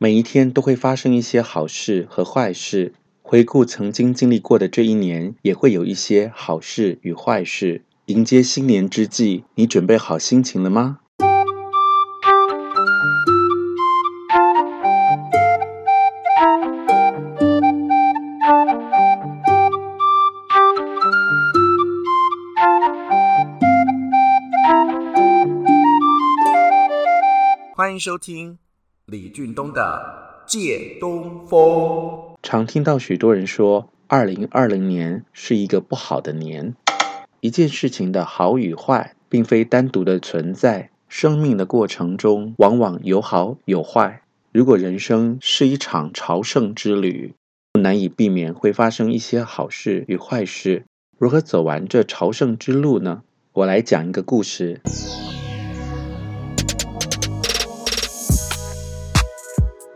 [0.00, 2.94] 每一天都会发生一些好事和坏事。
[3.20, 7.82] 回顾曾经经历过的这一年，也会有一些好事与坏事。
[8.06, 11.00] 迎接新年之际，你准备好心情了吗？
[27.74, 28.58] 欢迎收听
[29.10, 31.58] 李俊东的《借东风》。
[32.42, 36.74] 常听到许多人说，二零二零年是一个不好的年。
[37.40, 40.90] 一件事情的好与坏，并非单独的存在。
[41.08, 44.20] 生命的过程中，往往有好有坏。
[44.52, 47.32] 如果人生是一场朝圣之旅，
[47.80, 50.84] 难以避免会发生一些好事与坏事。
[51.16, 53.22] 如何走完这朝圣之路呢？
[53.54, 54.82] 我来讲一个故事。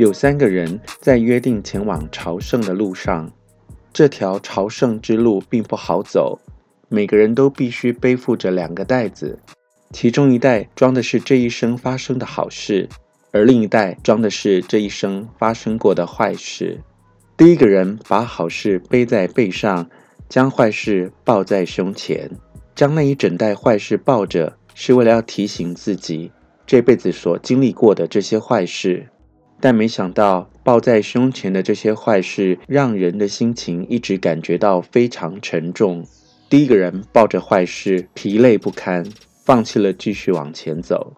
[0.02, 3.30] 有三个人在约定前往朝圣的路上，
[3.92, 6.40] 这条朝圣之路并不好走。
[6.88, 9.38] 每个人都必须背负着两个袋子，
[9.92, 12.88] 其中一袋装的是这一生发生的好事，
[13.30, 16.80] 而另一袋装的是这一生发生过的坏事。
[17.36, 19.88] 第一个人把好事背在背上，
[20.28, 22.28] 将坏事抱在胸前，
[22.74, 26.32] 将那一整袋坏事抱着，是为了要提醒自己
[26.66, 29.06] 这辈子所经历过的这些坏事。
[29.62, 36.04] 但没想到，抱在胸前的这些坏事，让人的心情一直感觉到非常沉重。
[36.50, 39.06] 第一个人抱着坏事，疲累不堪，
[39.44, 41.12] 放弃了继续往前走。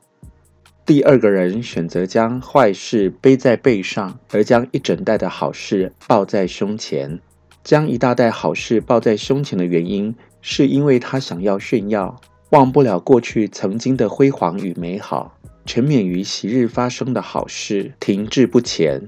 [0.85, 7.19] 第二个人选择将坏事背在背上，而将一整袋的好事抱在胸前。
[7.63, 12.21] 将一大袋好事抱在胸前的原因，是因为他想要炫耀，
[12.51, 15.35] 忘不了过去曾经的辉煌与美好，
[15.65, 19.07] 沉湎于昔日发生的好事，停滞不前。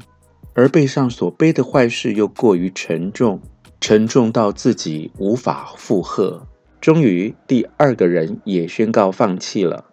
[0.55, 3.41] 而背上所背的坏事又过于沉重。
[3.79, 6.49] 沉重到自己无法负荷，
[6.81, 9.84] 终于第二个人也宣告放弃了。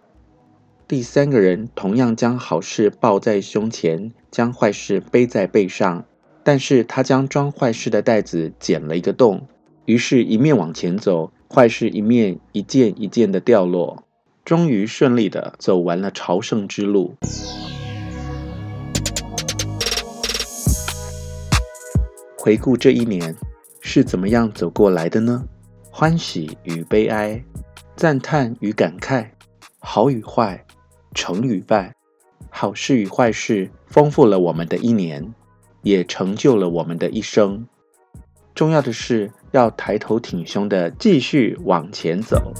[0.88, 6.06] 第三个人同样将好事抱在胸前，将坏事背在背上，
[6.44, 9.48] 但是他将装坏事的袋子剪了一个洞，
[9.86, 14.06] 于是，一面往前走，坏事一面一件一件的掉落，
[14.46, 17.16] 终于顺利的走完了朝圣之路。
[22.38, 23.36] 回顾这一年。
[23.86, 25.44] 是怎么样走过来的呢？
[25.92, 27.44] 欢喜与悲哀，
[27.98, 29.28] 赞叹与感慨，
[29.80, 30.66] 好与坏，
[31.14, 31.94] 成与败，
[32.50, 35.34] 好事与坏事，丰富了我们的一年，
[35.82, 37.68] 也成就了我们的一生。
[38.56, 42.54] 重要的是要抬头挺胸的继续往前走。